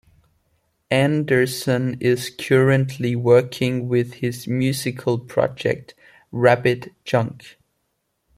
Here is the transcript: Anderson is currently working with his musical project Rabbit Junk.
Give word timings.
Anderson 0.89 1.95
is 1.99 2.31
currently 2.31 3.15
working 3.15 3.87
with 3.87 4.13
his 4.15 4.47
musical 4.47 5.19
project 5.19 5.93
Rabbit 6.31 6.87
Junk. 7.05 7.59